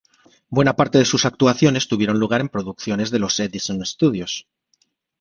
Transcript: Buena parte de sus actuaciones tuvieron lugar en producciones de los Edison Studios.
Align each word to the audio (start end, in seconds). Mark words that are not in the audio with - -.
Buena 0.49 0.75
parte 0.75 0.97
de 0.97 1.05
sus 1.05 1.25
actuaciones 1.25 1.87
tuvieron 1.87 2.19
lugar 2.19 2.41
en 2.41 2.49
producciones 2.49 3.11
de 3.11 3.19
los 3.19 3.39
Edison 3.39 3.85
Studios. 3.85 4.47